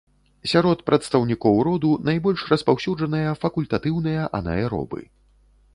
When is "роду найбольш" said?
1.67-2.41